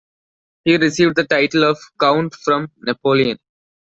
[0.65, 3.37] He received the title of Count from Napoleon.